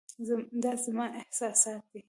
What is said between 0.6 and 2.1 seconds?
دا زما احساسات دي.